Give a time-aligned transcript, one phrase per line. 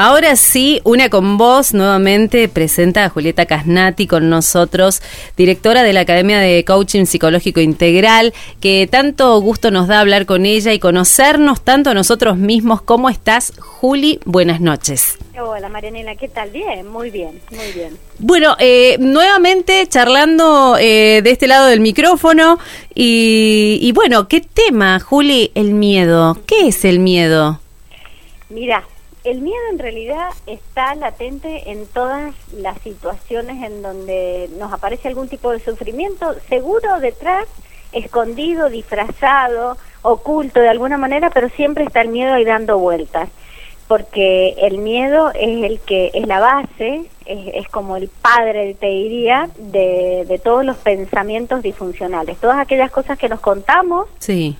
[0.00, 5.02] Ahora sí, una con vos nuevamente presenta a Julieta Casnati con nosotros,
[5.36, 10.46] directora de la Academia de Coaching Psicológico Integral, que tanto gusto nos da hablar con
[10.46, 12.80] ella y conocernos tanto a nosotros mismos.
[12.80, 14.20] ¿Cómo estás, Juli?
[14.24, 15.18] Buenas noches.
[15.36, 16.50] Hola Marianela, ¿qué tal?
[16.50, 17.98] Bien, muy bien, muy bien.
[18.20, 22.60] Bueno, eh, nuevamente charlando eh, de este lado del micrófono
[22.94, 25.50] y, y bueno, ¿qué tema, Juli?
[25.56, 26.38] El miedo.
[26.46, 27.60] ¿Qué es el miedo?
[28.48, 28.84] Mira,
[29.24, 35.28] el miedo en realidad está latente en todas las situaciones en donde nos aparece algún
[35.28, 37.46] tipo de sufrimiento, seguro detrás,
[37.92, 43.28] escondido, disfrazado, oculto de alguna manera, pero siempre está el miedo ahí dando vueltas,
[43.86, 49.50] porque el miedo es el que es la base, es, como el padre, te diría,
[49.58, 54.56] de, de todos los pensamientos disfuncionales, todas aquellas cosas que nos contamos, sí.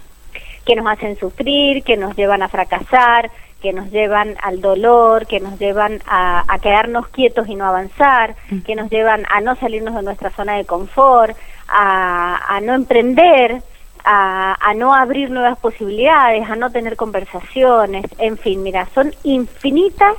[0.68, 3.30] Que nos hacen sufrir, que nos llevan a fracasar,
[3.62, 8.58] que nos llevan al dolor, que nos llevan a, quedarnos quietos y no avanzar, mm.
[8.60, 11.34] que nos llevan a no salirnos de nuestra zona de confort,
[11.68, 13.62] a, no emprender,
[14.04, 20.16] a, no abrir nuevas posibilidades, a no tener conversaciones, en fin, mira, son infinitas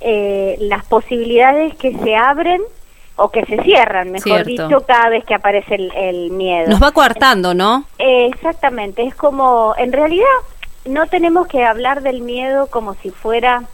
[0.00, 2.60] eh, las posibilidades que se abren
[3.16, 6.68] o que se cierran, mejor dicho, cada vez que aparece el, miedo.
[6.68, 7.84] Nos va coartando, ¿no?
[7.98, 10.24] exactamente, es como, en realidad,
[10.84, 13.64] no tenemos que hablar del miedo como si fuera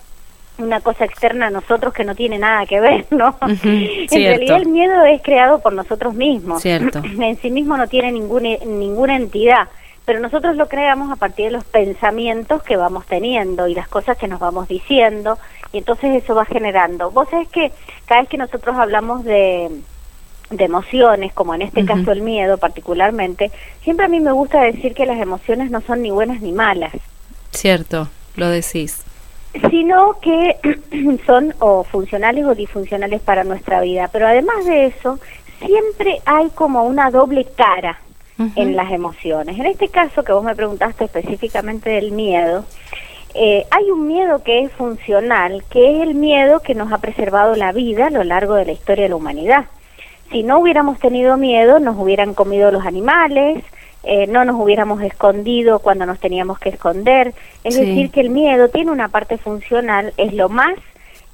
[0.58, 3.36] una cosa externa a nosotros que no tiene nada que ver, ¿no?
[3.42, 6.62] en realidad el miedo es creado por nosotros mismos.
[6.62, 7.02] Cierto.
[7.22, 9.68] En sí mismo no tiene ninguna, ninguna entidad,
[10.04, 14.16] pero nosotros lo creamos a partir de los pensamientos que vamos teniendo y las cosas
[14.18, 15.38] que nos vamos diciendo,
[15.72, 17.10] y entonces eso va generando.
[17.10, 17.72] Vos sabés que
[18.06, 19.70] cada vez que nosotros hablamos de
[20.52, 23.50] de emociones, como en este caso el miedo particularmente,
[23.82, 26.92] siempre a mí me gusta decir que las emociones no son ni buenas ni malas.
[27.50, 29.02] Cierto, lo decís.
[29.70, 30.56] Sino que
[31.26, 34.08] son o funcionales o disfuncionales para nuestra vida.
[34.12, 35.18] Pero además de eso,
[35.58, 37.98] siempre hay como una doble cara
[38.56, 39.58] en las emociones.
[39.58, 42.64] En este caso que vos me preguntaste específicamente del miedo,
[43.34, 47.56] eh, hay un miedo que es funcional, que es el miedo que nos ha preservado
[47.56, 49.64] la vida a lo largo de la historia de la humanidad
[50.32, 53.62] si no hubiéramos tenido miedo, nos hubieran comido los animales,
[54.02, 57.34] eh, no nos hubiéramos escondido cuando nos teníamos que esconder.
[57.62, 60.74] Es decir, que el miedo tiene una parte funcional, es lo más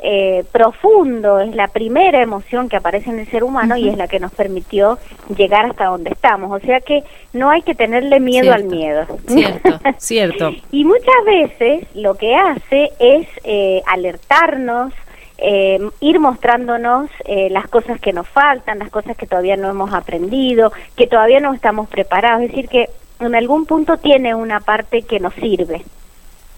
[0.01, 4.07] eh, profundo, es la primera emoción que aparece en el ser humano y es la
[4.07, 4.99] que nos permitió
[5.37, 6.51] llegar hasta donde estamos.
[6.53, 9.07] O sea que no hay que tenerle miedo al miedo.
[9.27, 10.51] Cierto, cierto.
[10.71, 14.93] y muchas veces lo que hace es eh, alertarnos,
[15.39, 19.93] eh, ir mostrándonos eh, las cosas que nos faltan, las cosas que todavía no hemos
[19.93, 22.43] aprendido, que todavía no estamos preparados.
[22.43, 22.89] Es decir, que
[23.21, 25.85] en algún punto tiene una parte que nos sirve.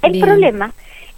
[0.03, 0.73] El problema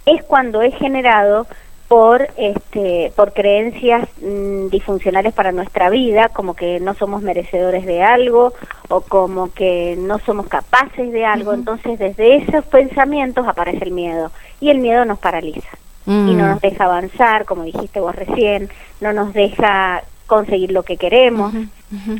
[0.05, 1.47] es cuando es generado
[1.93, 8.01] por este por creencias mm, disfuncionales para nuestra vida como que no somos merecedores de
[8.01, 8.51] algo
[8.89, 11.53] o como que no somos capaces de algo.
[11.53, 15.69] Entonces desde esos pensamientos aparece el miedo y el miedo nos paraliza.
[16.07, 16.49] Y no mm.
[16.49, 21.53] nos deja avanzar, como dijiste vos recién, no nos deja conseguir lo que queremos.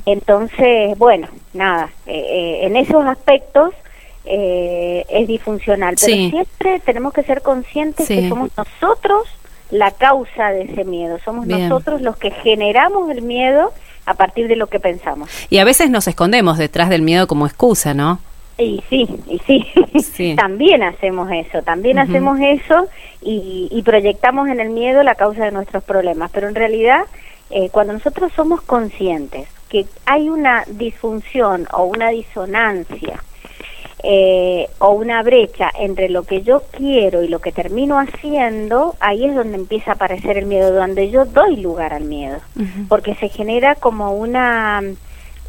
[0.05, 3.73] Entonces, bueno, nada, eh, eh, en esos aspectos
[4.23, 9.27] eh, es disfuncional, pero siempre tenemos que ser conscientes que somos nosotros
[9.71, 13.73] la causa de ese miedo, somos nosotros los que generamos el miedo
[14.05, 15.29] a partir de lo que pensamos.
[15.49, 18.19] Y a veces nos escondemos detrás del miedo como excusa, ¿no?
[18.57, 19.39] Y sí, y
[20.03, 22.87] sí, también hacemos eso, también hacemos eso
[23.21, 27.01] y, proyectamos en el miedo la causa de nuestros problemas, pero en realidad
[27.49, 33.23] eh, cuando nosotros somos conscientes que hay una disfunción o una disonancia
[34.05, 39.25] eh, o una brecha entre lo que yo quiero y lo que termino haciendo, ahí
[39.25, 42.39] es donde empieza a aparecer el miedo, donde yo doy lugar al miedo,
[42.89, 44.81] porque se genera como una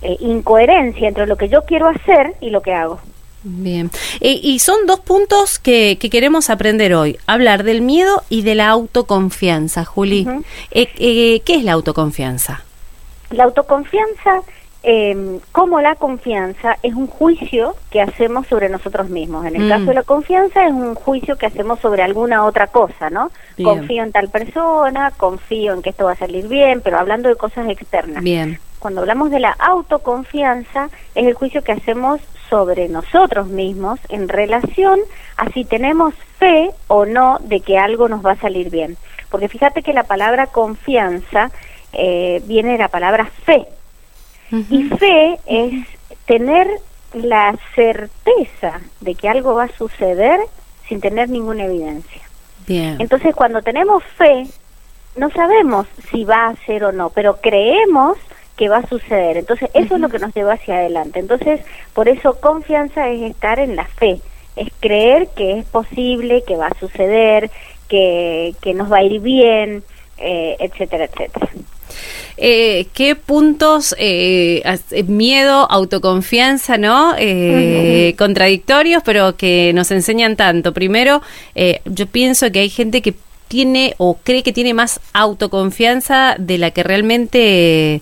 [0.02, 3.00] eh, incoherencia entre lo que yo quiero hacer y lo que hago.
[3.46, 3.90] Bien.
[4.20, 7.18] y son dos puntos que, queremos aprender hoy.
[7.26, 10.26] Hablar del miedo y de la autoconfianza, Juli.
[10.70, 12.64] Eh, eh, ¿Qué es la autoconfianza?
[13.30, 14.40] La autoconfianza,
[14.84, 19.46] eh, como la confianza, es un juicio que hacemos sobre nosotros mismos.
[19.46, 19.86] En el caso mm.
[19.86, 23.30] de la confianza es un juicio que hacemos sobre alguna otra cosa, ¿no?
[23.62, 27.36] Confío en tal persona, confío en que esto va a salir bien, pero hablando de
[27.36, 28.22] cosas externas.
[28.22, 32.20] Bien cuando hablamos de la autoconfianza, es el juicio que hacemos
[32.50, 35.00] sobre nosotros mismos en relación
[35.38, 38.98] a si tenemos fe o no de que algo nos va a salir bien.
[39.30, 41.50] Porque fíjate que la palabra confianza
[41.94, 43.66] eh, viene de la palabra fe.
[44.50, 45.86] Y fe es
[46.26, 46.68] tener
[47.12, 50.40] la certeza de que algo va a suceder
[50.88, 52.22] sin tener ninguna evidencia.
[52.66, 54.46] Entonces, cuando tenemos fe,
[55.16, 58.16] no sabemos si va a ser o no, pero creemos
[58.56, 59.36] que va a suceder.
[59.36, 61.18] Entonces, eso es lo que nos lleva hacia adelante.
[61.18, 61.60] Entonces,
[61.92, 64.20] por eso confianza es estar en la fe,
[64.56, 67.50] es creer que es posible, que va a suceder,
[67.88, 69.82] que, que nos va a ir bien,
[70.18, 71.48] eh, etcétera, etcétera.
[72.36, 74.62] Eh, ¿Qué puntos, eh,
[75.06, 77.14] miedo, autoconfianza, ¿no?
[77.18, 80.72] Eh, contradictorios, pero que nos enseñan tanto.
[80.72, 81.22] Primero,
[81.84, 83.14] yo pienso que hay gente que
[83.46, 88.00] tiene o cree que tiene más autoconfianza de la que realmente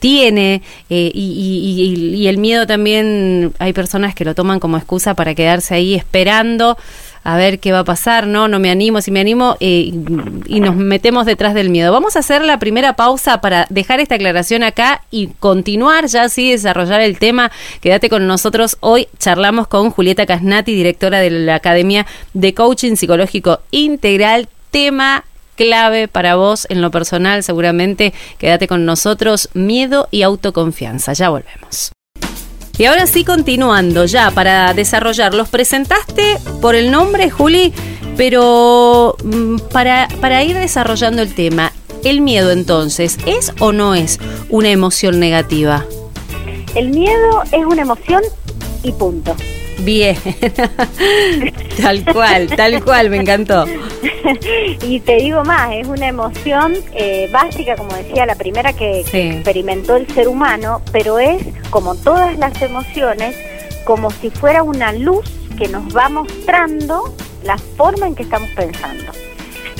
[0.00, 5.74] tiene y, y, el miedo también hay personas que lo toman como excusa para quedarse
[5.74, 6.76] ahí esperando
[7.28, 9.92] a ver qué va a pasar, no, no me animo, si me animo, eh,
[10.46, 11.92] y nos metemos detrás del miedo.
[11.92, 16.52] Vamos a hacer la primera pausa para dejar esta aclaración acá y continuar ya así,
[16.52, 17.52] desarrollar el tema.
[17.82, 18.78] Quédate con nosotros.
[18.80, 24.48] Hoy charlamos con Julieta Casnati, directora de la Academia de Coaching Psicológico Integral.
[24.70, 28.14] Tema clave para vos en lo personal, seguramente.
[28.38, 31.12] Quédate con nosotros, miedo y autoconfianza.
[31.12, 31.92] Ya volvemos.
[32.78, 37.74] Y ahora sí, continuando ya para desarrollar, los presentaste por el nombre, Juli,
[38.16, 41.72] pero mm, para, para ir desarrollando el tema,
[42.04, 45.84] el miedo entonces, ¿es o no es una emoción negativa?
[46.76, 48.22] El miedo es una emoción
[48.84, 49.34] y punto.
[49.78, 50.16] Bien,
[51.80, 53.64] tal cual, tal cual, me encantó.
[54.82, 59.96] y te digo más, es una emoción eh, básica, como decía, la primera que, experimentó
[59.96, 63.36] el ser humano, pero es, como todas las emociones,
[63.84, 67.14] como si fuera una luz que nos va mostrando
[67.44, 69.12] la forma en que estamos pensando.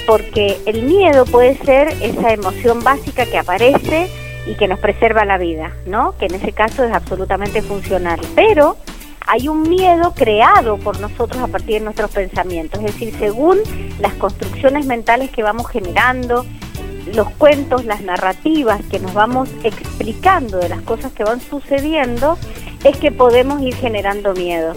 [0.06, 4.08] Porque el miedo puede ser esa emoción básica que aparece
[4.46, 6.16] y que nos preserva la vida, ¿no?
[6.18, 8.18] Que en ese caso es absolutamente funcional.
[8.34, 8.78] Pero
[9.28, 13.58] hay un miedo creado por nosotros a partir de nuestros pensamientos, es decir, según
[14.00, 16.46] las construcciones mentales que vamos generando,
[17.14, 22.38] los cuentos, las narrativas que nos vamos explicando de las cosas que van sucediendo,
[22.84, 24.72] es que podemos ir generando miedo.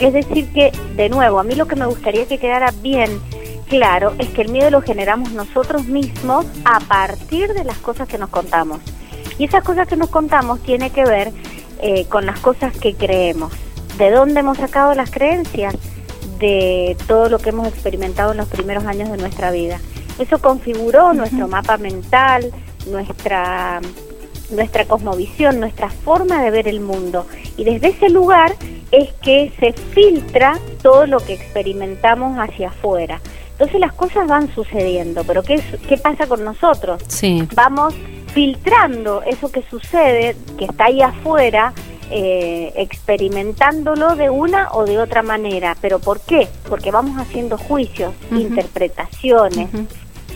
[0.00, 3.20] Es decir, que, de nuevo, a mí lo que me gustaría que quedara bien
[3.68, 8.16] claro es que el miedo lo generamos nosotros mismos a partir de las cosas que
[8.16, 8.78] nos contamos.
[9.38, 11.32] Y esas cosas que nos contamos tiene que ver
[11.80, 13.52] eh, con las cosas que creemos.
[13.98, 15.74] ¿De dónde hemos sacado las creencias?
[16.38, 19.80] De todo lo que hemos experimentado en los primeros años de nuestra vida.
[20.20, 22.52] Eso configuró nuestro mapa mental,
[22.86, 23.80] nuestra,
[24.50, 27.26] nuestra cosmovisión, nuestra forma de ver el mundo.
[27.56, 28.54] Y desde ese lugar
[28.92, 33.20] es que se filtra todo lo que experimentamos hacia afuera.
[33.50, 37.02] Entonces las cosas van sucediendo, pero ¿qué, qué pasa con nosotros?
[37.08, 37.48] Sí.
[37.56, 37.94] Vamos
[38.32, 41.72] filtrando eso que sucede, que está ahí afuera,
[42.10, 45.76] eh, experimentándolo de una o de otra manera.
[45.80, 46.48] ¿Pero por qué?
[46.68, 49.68] Porque vamos haciendo juicios, interpretaciones,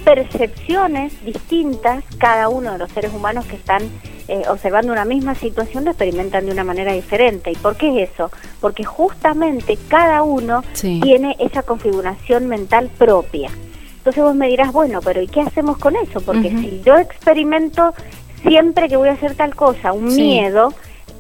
[0.04, 3.82] percepciones distintas, cada uno de los seres humanos que están
[4.28, 7.50] eh, observando una misma situación lo experimentan de una manera diferente.
[7.50, 8.30] ¿Y por qué es eso?
[8.60, 13.50] Porque justamente cada uno tiene esa configuración mental propia.
[13.98, 16.20] Entonces vos me dirás, bueno, pero ¿y qué hacemos con eso?
[16.20, 17.94] Porque si yo experimento
[18.42, 20.72] siempre que voy a hacer tal cosa, un miedo,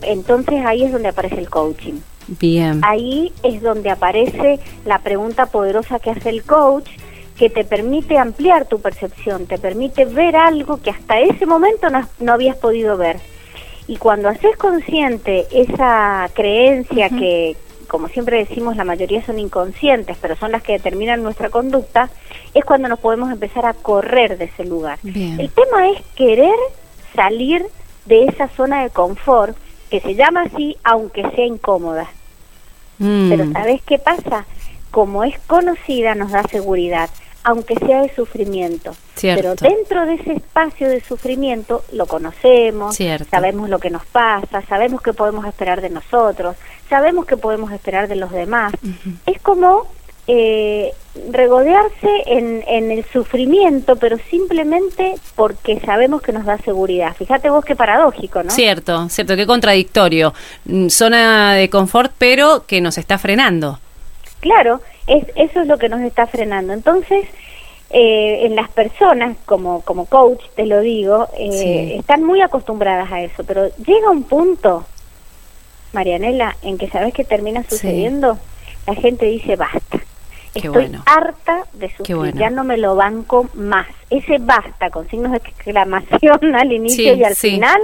[0.04, 1.94] entonces ahí es donde aparece el coaching.
[2.28, 2.80] Bien.
[2.84, 6.88] Ahí es donde aparece la pregunta poderosa que hace el coach,
[7.36, 12.32] que te permite ampliar tu percepción, te permite ver algo que hasta ese momento no,
[12.32, 13.18] habías podido ver.
[13.88, 17.56] Y cuando haces consciente esa creencia que,
[17.88, 22.10] como siempre decimos, la mayoría son inconscientes, pero son las que determinan nuestra conducta,
[22.54, 24.98] es cuando nos podemos empezar a correr de ese lugar.
[25.02, 26.54] El tema es querer
[27.14, 27.66] salir
[28.06, 29.56] de esa zona de confort
[29.92, 32.08] que se llama así aunque sea incómoda.
[32.96, 33.28] Mm.
[33.28, 34.46] Pero ¿sabes qué pasa?
[34.90, 37.10] Como es conocida nos da seguridad,
[37.44, 38.96] aunque sea de sufrimiento.
[39.20, 42.96] Pero dentro de ese espacio de sufrimiento lo conocemos,
[43.30, 46.56] sabemos lo que nos pasa, sabemos qué podemos esperar de nosotros,
[46.88, 48.72] sabemos qué podemos esperar de los demás.
[49.26, 49.88] Es como
[50.28, 50.92] eh,
[51.30, 57.14] regodearse en, en, el sufrimiento, pero simplemente porque sabemos que nos da seguridad.
[57.16, 58.50] Fíjate vos qué paradójico, ¿no?
[58.50, 60.32] Cierto, cierto, qué contradictorio.
[60.64, 63.78] Mm, zona de confort, pero que nos está frenando.
[64.40, 66.72] Claro, es, eso es lo que nos está frenando.
[66.72, 67.26] Entonces,
[67.90, 73.20] eh, en las personas, como, como coach, te lo digo, eh, están muy acostumbradas a
[73.20, 74.86] eso, pero llega un punto,
[75.92, 78.38] Marianela, en que sabes que termina sucediendo,
[78.86, 80.00] la gente dice basta
[80.54, 83.86] Estoy harta de sufrir, ya no me lo banco más.
[84.10, 87.80] Ese basta con signos de exclamación al inicio y al final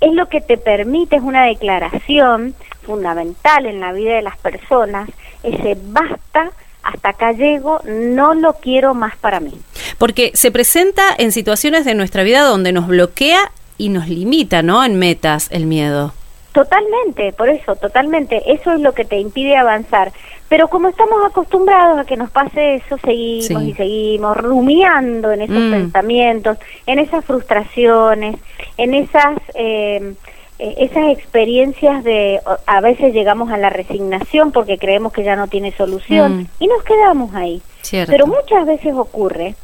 [0.00, 5.08] es lo que te permite, es una declaración fundamental en la vida de las personas,
[5.42, 6.50] ese basta
[6.82, 9.52] hasta acá llego, no lo quiero más para mí.
[9.96, 14.84] Porque se presenta en situaciones de nuestra vida donde nos bloquea y nos limita, ¿no?
[14.84, 16.12] En metas el miedo.
[16.54, 18.40] Totalmente, por eso, totalmente.
[18.52, 20.12] Eso es lo que te impide avanzar.
[20.48, 25.58] Pero como estamos acostumbrados a que nos pase eso, seguimos y seguimos rumiando en esos
[25.58, 25.70] mm.
[25.72, 28.36] pensamientos, en esas frustraciones,
[28.76, 30.14] en esas eh,
[30.60, 35.72] esas experiencias de a veces llegamos a la resignación porque creemos que ya no tiene
[35.72, 36.46] solución mm.
[36.60, 37.62] y nos quedamos ahí.
[37.90, 39.56] Pero muchas veces ocurre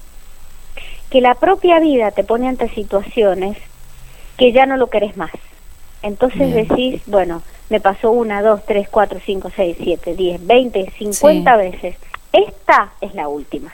[1.09, 3.56] que la propia vida te pone ante situaciones
[4.37, 5.30] que ya no lo querés más.
[6.02, 11.57] Entonces decís, bueno, me pasó una, dos, tres, cuatro, cinco, seis, siete, diez, veinte, cincuenta
[11.57, 11.97] veces.
[12.33, 13.73] Esta es la última.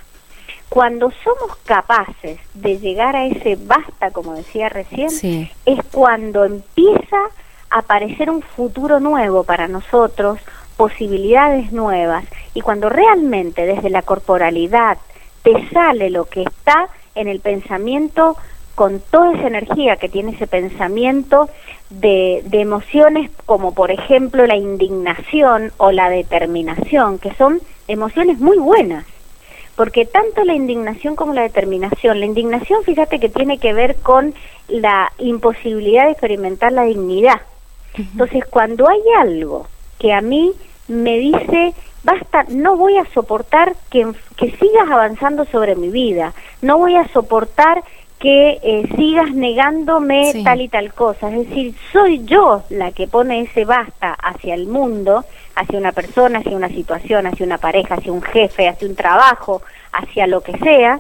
[0.69, 5.09] Cuando somos capaces de llegar a ese basta, como decía recién,
[5.65, 7.17] es cuando empieza
[7.71, 10.41] a aparecer un futuro nuevo para nosotros,
[10.77, 14.99] posibilidades nuevas, y cuando realmente desde la corporalidad
[15.43, 18.37] te sale lo que está en el pensamiento
[18.77, 21.49] con toda esa energía que tiene ese pensamiento
[21.91, 28.59] de, de, emociones como por ejemplo la indignación o la determinación, que son emociones muy
[28.59, 29.07] buenas,
[29.77, 34.35] porque tanto la indignación como la determinación, la indignación fíjate que tiene que ver con
[34.69, 37.41] la imposibilidad de experimentar la dignidad.
[37.97, 39.69] Entonces cuando hay algo
[39.99, 40.53] que a mí
[40.87, 41.73] me dice,
[42.05, 44.07] basta, no voy a soportar que,
[44.37, 47.83] que sigas avanzando sobre mi vida, no voy a soportar
[48.19, 51.29] que eh, sigas negándome tal y tal cosa.
[51.29, 56.39] Es decir, soy yo la que pone ese basta hacia el mundo, hacia una persona,
[56.39, 60.57] hacia una situación, hacia una pareja, hacia un jefe, hacia un trabajo, hacia lo que
[60.59, 60.99] sea.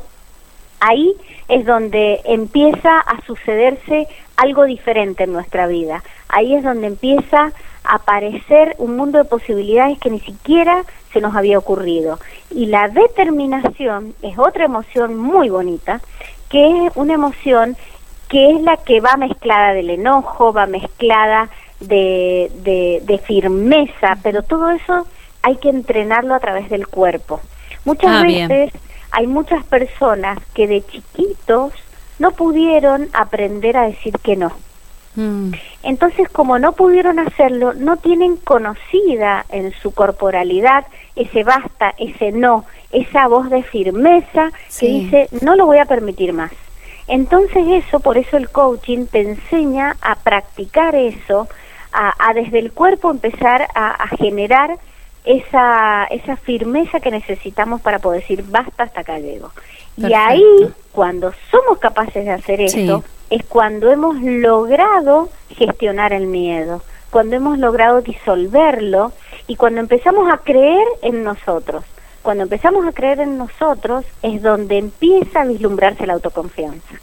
[0.80, 1.14] Ahí
[1.48, 4.06] es donde empieza a sucederse
[4.36, 6.02] algo diferente en nuestra vida.
[6.28, 7.52] Ahí es donde empieza
[7.84, 12.18] a aparecer un mundo de posibilidades que ni siquiera se nos había ocurrido.
[12.50, 16.02] Y la determinación es otra emoción muy bonita
[16.56, 17.76] que es una emoción
[18.30, 22.50] que es la que va mezclada del enojo, va mezclada de,
[23.04, 25.06] de, firmeza, pero todo eso
[25.42, 27.42] hay que entrenarlo a través del cuerpo.
[27.84, 28.72] Muchas ah, veces
[29.10, 31.74] hay muchas personas que de chiquitos
[32.18, 34.50] no pudieron aprender a decir que no.
[35.14, 35.52] Mm.
[35.82, 40.86] Entonces, como no pudieron hacerlo, no tienen conocida en su corporalidad
[41.16, 42.64] ese basta, ese no,
[42.96, 44.50] esa voz de firmeza
[44.80, 46.52] que dice, no lo voy a permitir más.
[47.08, 51.46] Entonces eso, por eso el coaching te enseña a practicar eso,
[51.92, 54.78] a, desde el cuerpo empezar a, generar
[55.24, 59.50] esa, esa firmeza que necesitamos para poder decir, basta, hasta acá llego.
[59.96, 60.42] Y ahí,
[60.92, 67.58] cuando somos capaces de hacer eso, es cuando hemos logrado gestionar el miedo, cuando hemos
[67.58, 69.12] logrado disolverlo
[69.46, 71.84] y cuando empezamos a creer en nosotros.
[72.26, 76.96] Cuando empezamos a creer en nosotros es donde empieza a vislumbrarse la autoconfianza.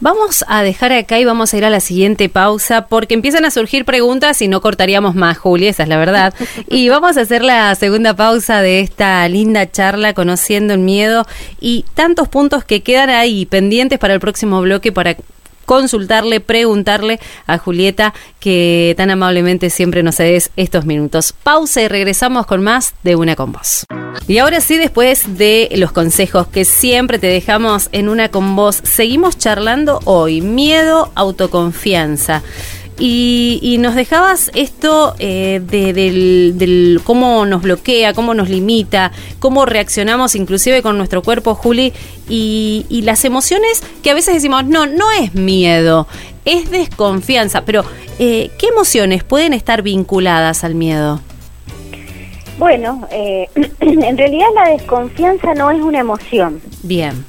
[0.00, 3.50] Vamos a dejar acá y vamos a ir a la siguiente pausa porque empiezan a
[3.50, 6.32] surgir preguntas y no cortaríamos más, Julia, esa es la verdad.
[6.70, 11.26] Y vamos a hacer la segunda pausa de esta linda charla conociendo el miedo
[11.60, 15.14] y tantos puntos que quedan ahí pendientes para el próximo bloque para
[15.64, 21.34] consultarle, preguntarle a Julieta que tan amablemente siempre nos cedes estos minutos.
[21.42, 23.84] Pausa y regresamos con más de Una con Vos.
[24.26, 28.80] Y ahora sí, después de los consejos que siempre te dejamos en Una con Vos,
[28.82, 30.40] seguimos charlando hoy.
[30.40, 32.42] Miedo, autoconfianza.
[32.98, 39.10] Y, nos dejabas esto eh, de, del, cómo nos bloquea, cómo nos limita,
[39.40, 41.92] cómo reaccionamos inclusive con nuestro cuerpo, Juli,
[42.28, 46.06] y, y las emociones que a veces decimos, no, no es miedo,
[46.44, 47.84] es desconfianza, pero
[48.18, 51.20] eh, ¿qué emociones pueden estar vinculadas al miedo?
[52.58, 53.48] Bueno, eh,
[53.80, 56.60] en realidad la desconfianza no es una emoción.
[56.82, 57.24] Bien.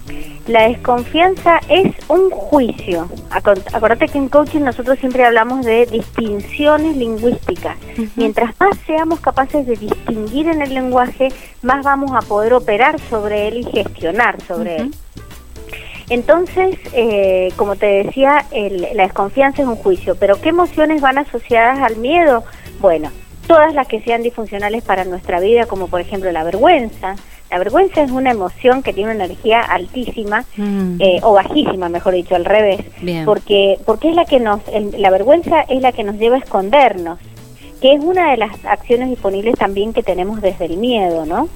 [0.47, 3.09] La desconfianza es un juicio.
[3.31, 7.77] Acuérdate que en coaching nosotros siempre hablamos de distinciones lingüísticas.
[8.15, 11.29] Mientras más seamos capaces de distinguir en el lenguaje,
[11.63, 14.95] más vamos a poder operar sobre él y gestionar sobre él.
[16.09, 20.15] Entonces, eh, como te decía, la desconfianza es un juicio.
[20.15, 22.43] Pero ¿qué emociones van asociadas al miedo?
[22.79, 23.09] Bueno,
[23.47, 27.15] todas las que sean disfuncionales para nuestra vida, como por ejemplo la vergüenza,
[27.49, 30.99] la vergüenza es una emoción que tiene una energía altísima mm.
[30.99, 32.81] eh, o bajísima, mejor dicho, al revés,
[33.23, 34.61] porque porque es la que nos
[34.97, 37.19] la vergüenza es la que nos lleva a escondernos,
[37.81, 41.47] que es una de las acciones disponibles también que tenemos desde el miedo, ¿no?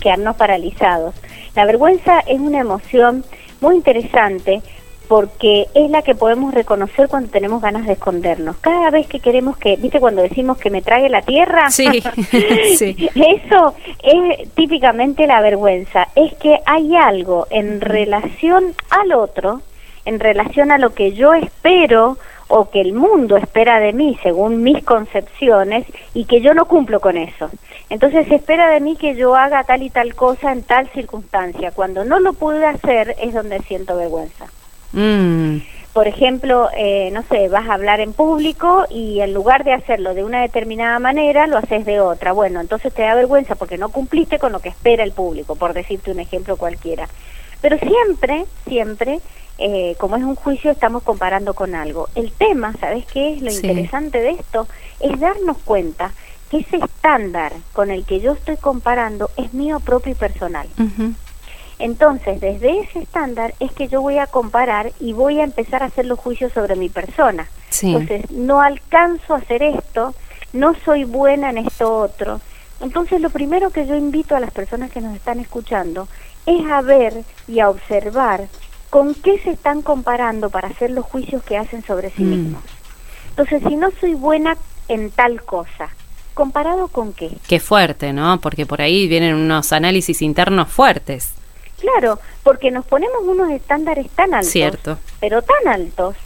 [0.00, 1.14] Quedarnos paralizados.
[1.56, 3.24] La vergüenza es una emoción
[3.60, 4.62] muy interesante
[5.08, 8.58] porque es la que podemos reconocer cuando tenemos ganas de escondernos.
[8.58, 11.70] Cada vez que queremos que, ¿viste cuando decimos que me trague la tierra?
[11.70, 12.02] Sí,
[12.76, 13.08] sí.
[13.14, 19.62] Eso es típicamente la vergüenza, es que hay algo en relación al otro,
[20.04, 24.62] en relación a lo que yo espero o que el mundo espera de mí según
[24.62, 27.50] mis concepciones y que yo no cumplo con eso.
[27.90, 31.72] Entonces se espera de mí que yo haga tal y tal cosa en tal circunstancia.
[31.72, 34.46] Cuando no lo pude hacer es donde siento vergüenza.
[34.92, 35.58] Mm.
[35.92, 40.14] Por ejemplo, eh, no sé, vas a hablar en público y en lugar de hacerlo
[40.14, 42.32] de una determinada manera, lo haces de otra.
[42.32, 45.74] Bueno, entonces te da vergüenza porque no cumpliste con lo que espera el público, por
[45.74, 47.08] decirte un ejemplo cualquiera.
[47.60, 49.18] Pero siempre, siempre,
[49.58, 52.08] eh, como es un juicio, estamos comparando con algo.
[52.14, 54.68] El tema, ¿sabes qué es lo interesante de esto?
[55.00, 56.12] Es darnos cuenta
[56.48, 60.68] que ese estándar con el que yo estoy comparando es mío propio y personal.
[61.78, 65.86] Entonces, desde ese estándar es que yo voy a comparar y voy a empezar a
[65.86, 67.48] hacer los juicios sobre mi persona.
[67.82, 70.14] Entonces, no alcanzo a hacer esto,
[70.52, 72.40] no soy buena en esto otro.
[72.80, 76.08] Entonces, lo primero que yo invito a las personas que nos están escuchando
[76.46, 78.48] es a ver y a observar
[78.90, 82.30] con qué se están comparando para hacer los juicios que hacen sobre sí mm.
[82.30, 82.62] mismos.
[83.30, 84.56] Entonces, si no soy buena
[84.88, 85.90] en tal cosa,
[86.34, 87.30] ¿comparado con qué?
[87.46, 88.40] Qué fuerte, ¿no?
[88.40, 91.34] Porque por ahí vienen unos análisis internos fuertes.
[91.78, 94.98] Claro, porque nos ponemos unos estándares tan altos, Cierto.
[95.20, 96.16] pero tan altos,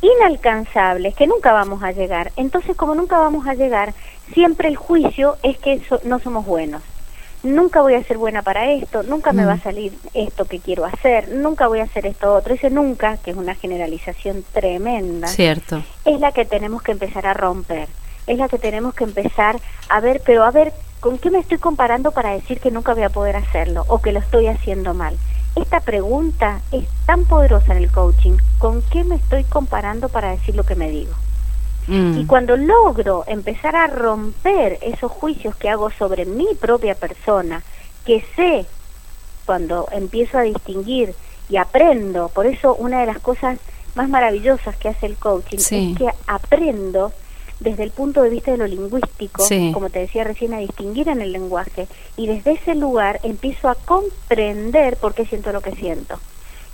[0.00, 2.32] inalcanzables, que nunca vamos a llegar.
[2.36, 3.94] Entonces, como nunca vamos a llegar,
[4.32, 6.82] siempre el juicio es que no somos buenos.
[7.42, 9.62] Nunca voy a ser buena para esto, nunca me va a mm.
[9.62, 12.54] salir esto que quiero hacer, nunca voy a hacer esto otro.
[12.54, 15.82] Ese nunca, que es una generalización tremenda, Cierto.
[16.04, 17.88] es la que tenemos que empezar a romper.
[18.28, 19.56] Es la que tenemos que empezar
[19.88, 23.02] a ver, pero a ver ¿Con qué me estoy comparando para decir que nunca voy
[23.02, 25.18] a poder hacerlo o que lo estoy haciendo mal?
[25.56, 28.36] Esta pregunta es tan poderosa en el coaching.
[28.60, 31.12] ¿Con qué me estoy comparando para decir lo que me digo?
[31.88, 32.20] Mm.
[32.20, 37.64] Y cuando logro empezar a romper esos juicios que hago sobre mi propia persona,
[38.06, 38.64] que sé
[39.44, 41.16] cuando empiezo a distinguir
[41.48, 43.58] y aprendo, por eso una de las cosas
[43.96, 47.12] más maravillosas que hace el coaching es que aprendo
[47.62, 51.20] desde el punto de vista de lo lingüístico, como te decía recién, a distinguir en
[51.22, 51.86] el lenguaje.
[52.16, 56.18] Y desde ese lugar empiezo a comprender por qué siento lo que siento.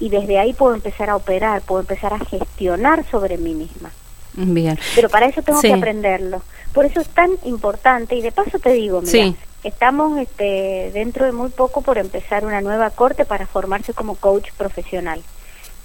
[0.00, 3.90] Y desde ahí puedo empezar a operar, puedo empezar a gestionar sobre mí misma.
[4.34, 4.78] Bien.
[4.94, 6.42] Pero para eso tengo que aprenderlo.
[6.72, 8.14] Por eso es tan importante.
[8.14, 12.60] Y de paso te digo, mira, estamos este, dentro de muy poco por empezar una
[12.60, 15.22] nueva corte para formarse como coach profesional.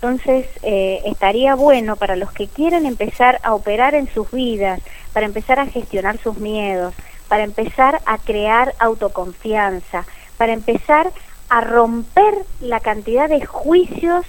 [0.03, 4.81] Entonces, eh, estaría bueno para los que quieren empezar a operar en sus vidas,
[5.13, 6.93] para empezar a gestionar sus miedos,
[7.29, 10.05] para empezar a crear autoconfianza,
[10.37, 11.13] para empezar
[11.47, 14.25] a romper la cantidad de juicios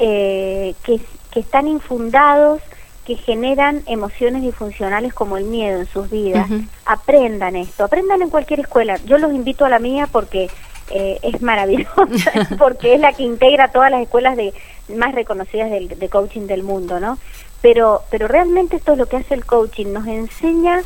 [0.00, 1.00] eh, que,
[1.36, 2.60] están infundados,
[3.04, 6.48] que generan emociones disfuncionales como el miedo en sus vidas.
[6.86, 8.96] Aprendan esto, aprendan en cualquier escuela.
[9.04, 10.50] Yo los invito a la mía porque
[10.90, 14.52] eh, es maravillosa, porque es la que integra todas las escuelas de
[14.94, 17.18] más reconocidas de, coaching del mundo, ¿no?
[17.62, 20.82] Pero, pero realmente esto es lo que hace el coaching, nos enseña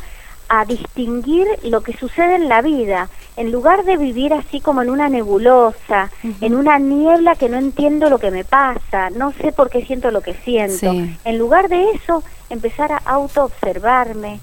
[0.47, 4.89] a distinguir lo que sucede en la vida, en lugar de vivir así como en
[4.89, 6.09] una nebulosa,
[6.41, 10.09] en una niebla que no entiendo lo que me pasa, no sé por qué siento
[10.09, 10.91] lo que siento.
[11.23, 14.39] En lugar de eso, empezar a autoobservarme,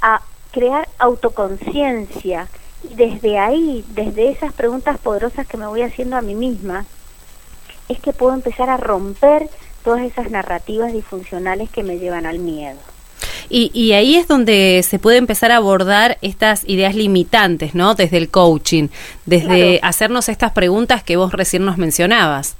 [0.00, 0.20] a
[0.52, 2.48] crear autoconciencia
[2.82, 6.84] y desde ahí, desde esas preguntas poderosas que me voy haciendo a mí misma,
[7.88, 9.48] es que puedo empezar a romper
[9.82, 12.78] todas esas narrativas disfuncionales que me llevan al miedo.
[13.50, 17.94] Y, y, ahí es donde se puede empezar a abordar estas ideas limitantes, ¿no?
[17.94, 18.88] Desde el coaching,
[19.24, 22.56] desde hacernos estas preguntas que vos recién nos mencionabas.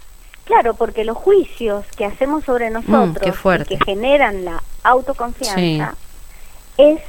[0.49, 5.95] Claro, porque los juicios que hacemos sobre mm, nosotros, que generan la autoconfianza,
[6.79, 7.01] es,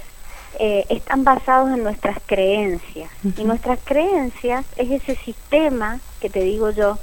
[0.60, 3.10] eh, están basados en nuestras creencias.
[3.38, 6.98] Y nuestras creencias es ese sistema que te digo yo,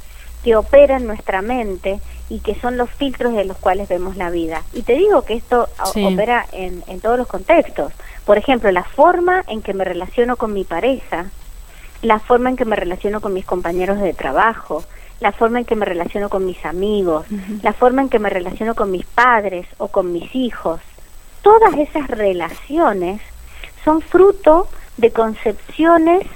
[0.45, 4.29] que opera en nuestra mente y que son los filtros de los cuales vemos la
[4.29, 4.63] vida.
[4.75, 5.69] Y te digo que esto
[6.05, 7.93] opera en, en todos los contextos.
[8.27, 11.31] Por ejemplo, la forma en que me relaciono con mi pareja,
[12.03, 14.85] la forma en que me relaciono con mis compañeros de trabajo,
[15.21, 17.27] la forma en que me relaciono con mis amigos,
[17.63, 20.81] la forma en que me relaciono con mis padres o con mis hijos.
[21.41, 23.23] Todas esas relaciones
[23.87, 26.27] son fruto de concepciones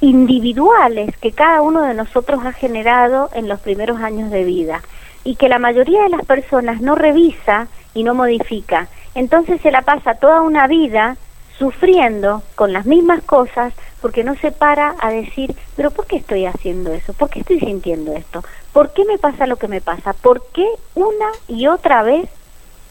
[0.00, 4.80] individuales que cada uno de nosotros ha generado en los primeros años de vida
[5.24, 8.86] y que la mayoría de las personas no revisa y no modifica.
[9.16, 11.16] Entonces se la pasa toda una vida
[11.58, 16.46] sufriendo con las mismas cosas porque no se para a decir, pero ¿por qué estoy
[16.46, 17.14] haciendo eso?
[17.14, 18.44] ¿Por qué estoy sintiendo esto?
[18.72, 20.12] ¿Por qué me pasa lo que me pasa?
[20.12, 22.30] ¿Por qué una y otra vez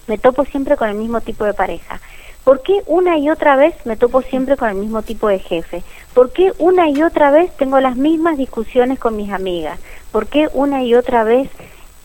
[0.08, 2.02] me topo siempre con el mismo tipo de pareja?
[2.43, 5.84] ¿Por qué una y otra vez me topo siempre con el mismo tipo de jefe?
[6.13, 9.80] ¿Por qué una y otra vez tengo las mismas discusiones con mis amigas?
[10.12, 11.49] ¿Por qué una y otra vez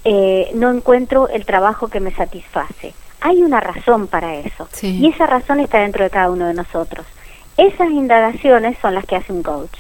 [0.04, 2.94] eh, no encuentro el trabajo que me satisface?
[3.20, 4.68] Hay una razón para eso.
[4.82, 7.06] Y esa razón está dentro de cada uno de nosotros.
[7.56, 9.78] Esas indagaciones son las que hace un coach.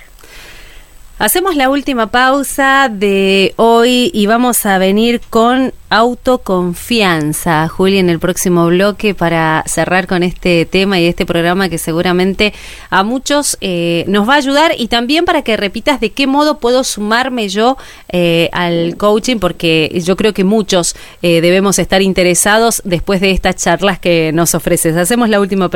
[1.16, 8.18] Hacemos la última pausa de hoy y vamos a venir con autoconfianza, Juli, en el
[8.18, 12.52] próximo bloque para cerrar con este tema y este programa que seguramente
[12.90, 16.58] a muchos eh, nos va a ayudar y también para que repitas de qué modo
[16.58, 22.82] puedo sumarme yo eh, al coaching, porque yo creo que muchos eh, debemos estar interesados
[22.84, 24.96] después de estas charlas que nos ofreces.
[24.96, 25.70] Hacemos la última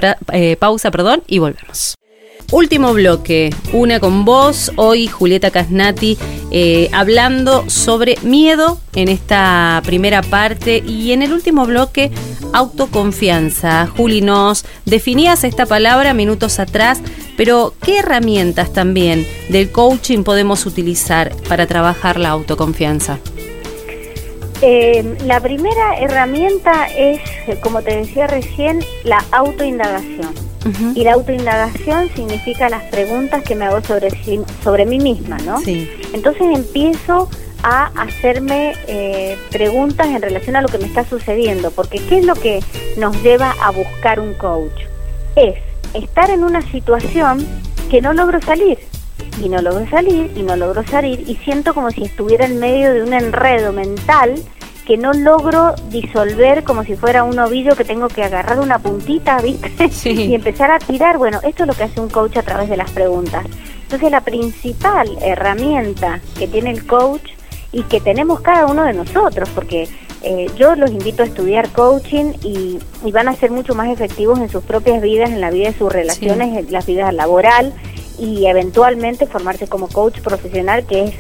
[0.59, 1.95] pausa, perdón, y volvemos.
[2.51, 6.17] Último bloque, una con vos, hoy Julieta Casnati,
[6.51, 12.11] eh, hablando sobre miedo en esta primera parte y en el último bloque,
[12.55, 13.87] autoconfianza.
[13.95, 17.03] Juli, nos definías esta palabra minutos atrás,
[17.37, 23.19] pero ¿qué herramientas también del coaching podemos utilizar para trabajar la autoconfianza?
[24.63, 27.21] Eh, la primera herramienta es,
[27.61, 30.48] como te decía recién, la autoindagación.
[30.95, 34.11] Y la autoindagación significa las preguntas que me hago sobre,
[34.63, 35.61] sobre mí misma, ¿no?
[35.61, 35.89] Sí.
[36.13, 37.31] Entonces empiezo
[37.63, 42.25] a hacerme eh, preguntas en relación a lo que me está sucediendo, porque ¿qué es
[42.25, 42.61] lo que
[42.97, 44.83] nos lleva a buscar un coach?
[45.37, 45.57] Es
[45.95, 47.47] estar en una situación
[47.91, 48.79] que no logro salir,
[49.43, 52.93] y no logro salir, y no logro salir, y siento como si estuviera en medio
[52.93, 54.35] de un enredo mental
[54.89, 59.39] que no logro disolver como si fuera un ovillo que tengo que agarrar una puntita,
[59.43, 59.91] ¿viste?
[60.11, 61.19] y empezar a tirar.
[61.19, 63.45] Bueno, esto es lo que hace un coach a través de las preguntas.
[63.83, 67.33] Entonces la principal herramienta que tiene el coach
[67.71, 69.91] y que tenemos cada uno de nosotros, porque
[70.23, 72.79] eh, yo los invito a estudiar coaching y,
[73.13, 75.93] van a ser mucho más efectivos en sus propias vidas, en la vida de sus
[75.93, 77.75] relaciones, en la vida laboral
[78.19, 81.15] y eventualmente formarse como coach profesional, que es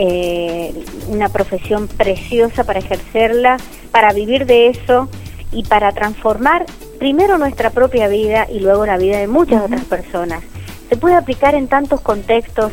[0.00, 0.72] eh,
[1.08, 3.56] una profesión preciosa para ejercerla,
[3.90, 5.08] para vivir de eso
[5.50, 6.66] y para transformar
[7.00, 10.44] primero nuestra propia vida y luego la vida de muchas otras personas.
[10.88, 12.70] Se puede aplicar en tantos contextos.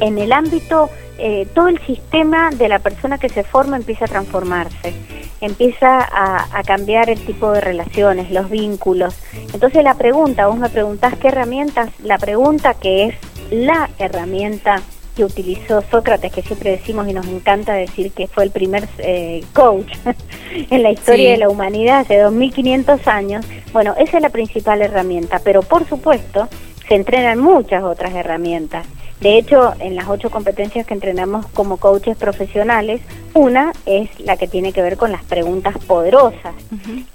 [0.00, 4.08] En el ámbito, eh, todo el sistema de la persona que se forma empieza a
[4.08, 4.94] transformarse,
[5.42, 9.14] empieza a, a cambiar el tipo de relaciones, los vínculos.
[9.52, 13.14] Entonces la pregunta, vos me preguntás qué herramientas, la pregunta que es
[13.50, 14.80] la herramienta
[15.16, 19.44] que utilizó Sócrates, que siempre decimos y nos encanta decir que fue el primer eh,
[19.52, 19.92] coach
[20.70, 25.40] en la historia de la humanidad hace 2500 años, bueno, esa es la principal herramienta,
[25.44, 26.48] pero por supuesto
[26.88, 28.86] se entrenan muchas otras herramientas.
[29.20, 33.02] De hecho, en las ocho competencias que entrenamos como coaches profesionales,
[33.34, 36.54] una es la que tiene que ver con las preguntas poderosas,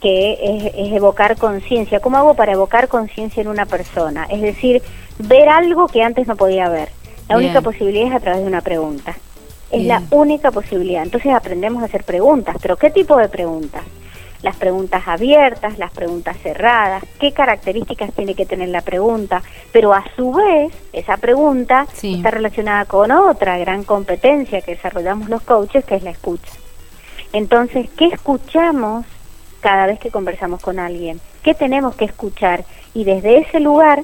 [0.01, 1.99] que es, es evocar conciencia.
[1.99, 4.25] ¿Cómo hago para evocar conciencia en una persona?
[4.29, 4.83] Es decir,
[5.17, 6.89] ver algo que antes no podía ver.
[7.27, 9.15] La única posibilidad es a través de una pregunta.
[9.71, 11.03] Es la única posibilidad.
[11.03, 12.57] Entonces aprendemos a hacer preguntas.
[12.61, 13.81] ¿Pero qué tipo de preguntas?
[14.43, 20.03] Las preguntas abiertas, las preguntas cerradas, qué características tiene que tener la pregunta, pero a
[20.15, 25.95] su vez esa pregunta está relacionada con otra gran competencia que desarrollamos los coaches, que
[25.95, 26.51] es la escucha.
[27.33, 29.07] Entonces, ¿qué escuchamos
[29.61, 31.19] cada vez que conversamos con alguien?
[31.41, 32.65] ¿Qué tenemos que escuchar?
[32.93, 34.03] Y desde ese lugar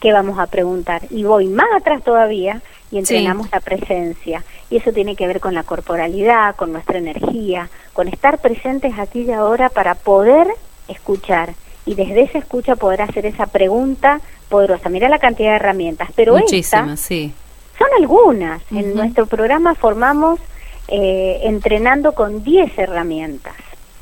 [0.00, 1.02] ¿qué vamos a preguntar?
[1.10, 4.42] Y voy más atrás todavía y entrenamos la presencia.
[4.70, 9.22] Y eso tiene que ver con la corporalidad, con nuestra energía, con estar presentes aquí
[9.22, 10.48] y ahora para poder
[10.88, 11.54] escuchar.
[11.86, 14.88] Y desde esa escucha poder hacer esa pregunta poderosa.
[14.88, 17.32] Mira la cantidad de herramientas, pero Muchísimas, sí.
[17.78, 18.62] son algunas.
[18.70, 20.40] En nuestro programa formamos
[20.88, 23.54] eh, entrenando con 10 herramientas.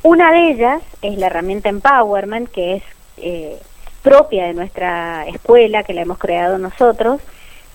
[0.03, 2.83] Una de ellas es la herramienta Empowerment, que es
[3.19, 3.59] eh,
[4.03, 7.21] propia de nuestra escuela, que la hemos creado nosotros,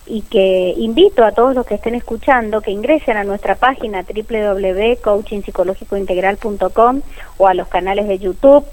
[0.06, 7.00] y que invito a todos los que estén escuchando que ingresen a nuestra página www.coachingpsicológicointegral.com
[7.38, 8.66] o a los canales de YouTube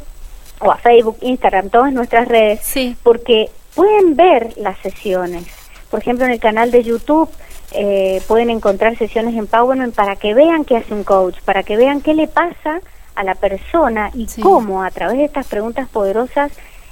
[0.60, 2.60] o a Facebook, Instagram, todas nuestras redes,
[3.02, 5.46] porque pueden ver las sesiones.
[5.90, 7.30] Por ejemplo, en el canal de YouTube
[7.72, 11.78] eh, pueden encontrar sesiones en Empowerment para que vean qué hace un coach, para que
[11.78, 12.82] vean qué le pasa
[13.16, 16.52] a la persona y cómo a través de estas preguntas poderosas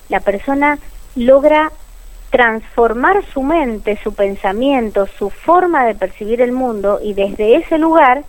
[0.10, 0.80] la persona
[1.16, 1.72] logra
[2.30, 8.24] transformar su mente, su pensamiento, su forma de percibir el mundo y desde ese lugar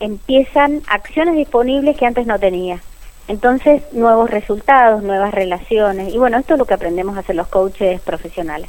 [0.00, 2.80] empiezan acciones disponibles que antes no tenía.
[3.26, 6.12] Entonces, nuevos resultados, nuevas relaciones.
[6.12, 8.68] Y bueno, esto es lo que aprendemos a hacer los coaches profesionales.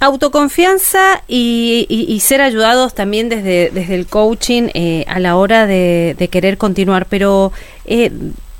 [0.00, 6.58] Autoconfianza y, ser ayudados también desde, desde el coaching eh, a la hora de, querer
[6.58, 7.52] continuar, pero
[7.86, 8.10] eh,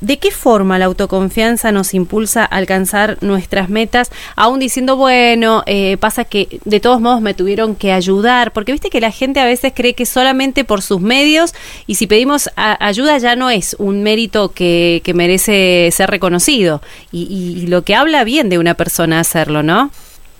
[0.04, 5.96] ¿De qué forma la autoconfianza nos impulsa a alcanzar nuestras metas, aún diciendo, bueno, eh,
[5.96, 8.52] pasa que de todos modos me tuvieron que ayudar?
[8.52, 11.54] Porque viste que la gente a veces cree que solamente por sus medios
[11.86, 17.80] y si pedimos ayuda ya no es un mérito que, merece ser reconocido y, lo
[17.80, 19.90] que habla bien de una persona hacerlo, ¿no?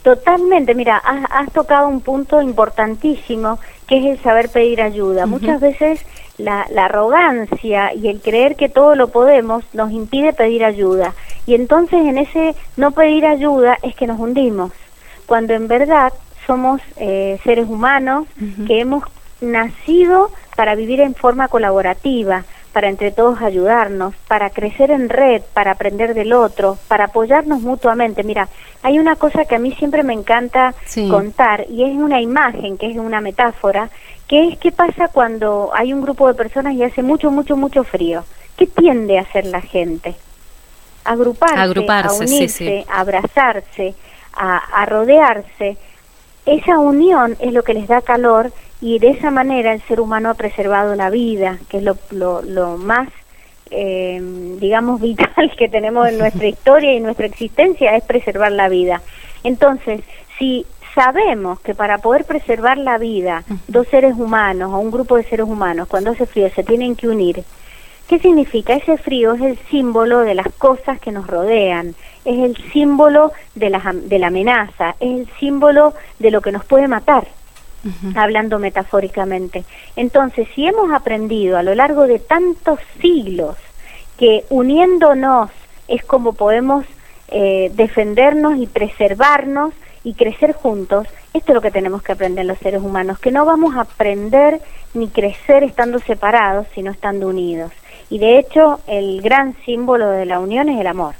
[0.02, 5.24] Totalmente, mira, has, tocado un punto importantísimo que es el saber pedir ayuda.
[5.24, 6.04] Muchas veces
[6.38, 11.14] la, la, arrogancia y el creer que todo lo podemos nos impide pedir ayuda.
[11.46, 14.72] Y entonces en ese no pedir ayuda es que nos hundimos,
[15.26, 16.12] cuando en verdad
[16.46, 18.26] somos eh, seres humanos
[18.66, 19.04] que hemos
[19.40, 25.72] nacido para vivir en forma colaborativa, para entre todos ayudarnos, para crecer en red, para
[25.72, 28.24] aprender del otro, para apoyarnos mutuamente.
[28.24, 28.48] Mira,
[28.82, 30.74] hay una cosa que a mí siempre me encanta
[31.08, 33.90] contar y es una imagen, que es una metáfora,
[34.28, 37.84] que es qué pasa cuando hay un grupo de personas y hace mucho, mucho, mucho
[37.84, 38.24] frío.
[38.56, 40.14] ¿Qué tiende a hacer la gente?
[41.04, 43.94] Agruparse, Agruparse a unirse, a abrazarse,
[44.32, 45.76] a, a rodearse.
[46.46, 50.28] Esa unión es lo que les da calor y de esa manera el ser humano
[50.28, 51.96] ha preservado la vida, que es lo,
[52.42, 53.08] lo, más,
[53.70, 54.20] eh,
[54.60, 59.00] digamos, vital que tenemos en nuestra historia y nuestra existencia, es preservar la vida.
[59.42, 60.02] Entonces,
[60.38, 65.24] si sabemos que para poder preservar la vida, dos seres humanos o un grupo de
[65.24, 67.44] seres humanos, cuando hace frío, se tienen que unir,
[68.08, 68.74] ¿qué significa?
[68.74, 73.70] Ese frío es el símbolo de las cosas que nos rodean, es el símbolo de
[73.70, 77.26] la, de la amenaza, es el símbolo de lo que nos puede matar
[78.14, 79.64] hablando metafóricamente.
[79.96, 83.56] Entonces, si hemos aprendido a lo largo de tantos siglos
[84.18, 85.50] que uniéndonos
[85.88, 86.86] es como podemos
[87.28, 92.58] eh, defendernos y preservarnos y crecer juntos, esto es lo que tenemos que aprender los
[92.58, 94.60] seres humanos, que no vamos a aprender
[94.92, 97.72] ni crecer estando separados, sino estando unidos.
[98.10, 101.14] Y de hecho, el gran símbolo de la unión es el amor.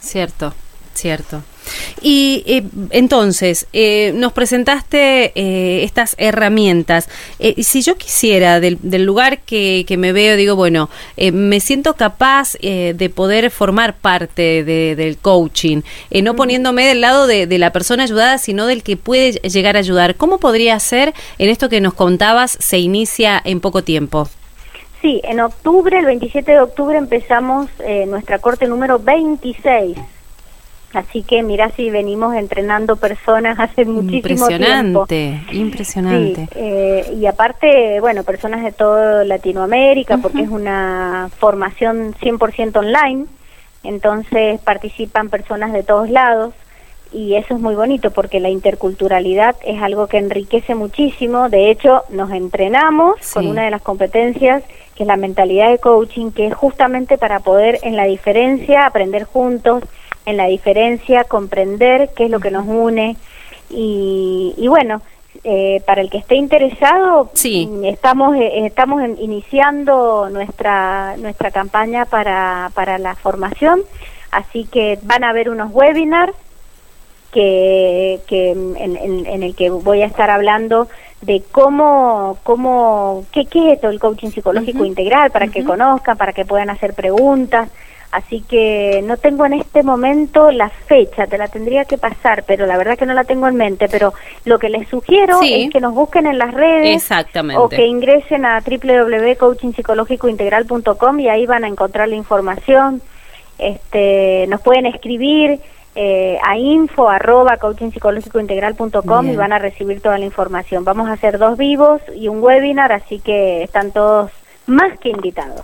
[0.00, 0.52] Cierto,
[0.92, 1.42] cierto.
[2.00, 7.08] Y eh, entonces, eh, nos presentaste eh, estas herramientas.
[7.58, 13.50] si yo quisiera, del, lugar que, me veo, digo, bueno, me siento capaz de poder
[13.50, 15.82] formar parte del coaching,
[16.22, 19.80] no poniéndome del lado de, de, la persona ayudada, sino del que puede llegar a
[19.80, 20.16] ayudar.
[20.16, 24.28] ¿Cómo podría ser en esto que nos contabas, se inicia en poco tiempo?
[25.00, 27.68] Sí, en octubre, el 27 de octubre empezamos
[28.06, 29.96] nuestra corte número 26
[30.94, 35.06] Así que mira si venimos entrenando personas hace muchísimo tiempo.
[35.08, 36.48] Impresionante, impresionante.
[36.54, 43.26] Eh, y aparte, bueno, personas de toda Latinoamérica, porque es una formación 100% online,
[43.82, 46.54] entonces participan personas de todos lados
[47.14, 51.48] y eso es muy bonito porque la interculturalidad es algo que enriquece muchísimo.
[51.48, 54.64] De hecho, nos entrenamos con una de las competencias
[54.96, 59.24] que es la mentalidad de coaching, que es justamente para poder en la diferencia aprender
[59.24, 59.82] juntos
[60.26, 63.16] en la diferencia, comprender qué es lo que nos une.
[63.70, 65.02] Y, y bueno,
[65.42, 67.68] eh, para el que esté interesado, sí.
[67.84, 73.82] estamos eh, estamos iniciando nuestra nuestra campaña para, para la formación,
[74.30, 76.32] así que van a haber unos webinars
[77.32, 80.88] que, que en, en, el que voy a estar hablando
[81.20, 86.32] de cómo, cómo qué, qué es esto el coaching psicológico integral, para que conozcan, para
[86.32, 87.68] que puedan hacer preguntas.
[88.14, 92.64] Así que no tengo en este momento la fecha, te la tendría que pasar, pero
[92.64, 93.88] la verdad que no la tengo en mente.
[93.88, 97.60] Pero lo que les sugiero es que nos busquen en las redes Exactamente.
[97.60, 103.02] o que ingresen a www.coachingpsicológicointegral.com y ahí van a encontrar la información.
[103.58, 105.58] Este, nos pueden escribir
[105.96, 110.84] eh, a info arroba coachingpsicológicointegral.com y van a recibir toda la información.
[110.84, 114.30] Vamos a hacer dos vivos y un webinar, así que están todos
[114.66, 115.62] más que invitados.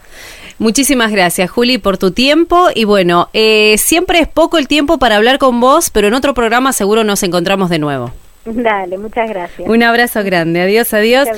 [0.59, 2.69] Muchísimas gracias, Juli, por tu tiempo.
[2.75, 6.35] Y bueno, eh, siempre es poco el tiempo para hablar con vos, pero en otro
[6.35, 8.13] programa seguro nos encontramos de nuevo.
[8.45, 9.69] Dale, muchas gracias.
[9.69, 10.63] Un abrazo grande.
[10.63, 11.29] Adiós, adiós.